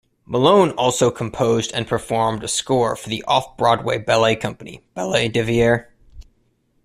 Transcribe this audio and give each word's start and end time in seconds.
Malone 0.25 0.71
also 0.71 1.11
composed 1.11 1.71
and 1.73 1.87
performed 1.87 2.43
a 2.43 2.47
score 2.47 2.95
for 2.95 3.07
the 3.09 3.23
off-Broadway 3.27 3.99
ballet 3.99 4.35
company 4.35 4.83
Ballet 4.95 5.29
Deviare. 5.29 5.89